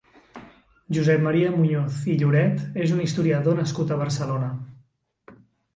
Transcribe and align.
Josep 0.97 1.21
Maria 1.25 1.51
Muñoz 1.57 1.99
i 2.15 2.15
Lloret 2.23 2.81
és 2.87 2.95
un 2.97 3.07
historiador 3.07 3.61
nascut 3.61 3.95
a 3.97 4.01
Barcelona. 4.05 4.51